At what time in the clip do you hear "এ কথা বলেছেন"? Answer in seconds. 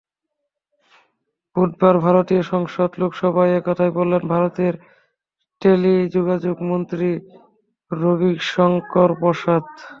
3.53-4.23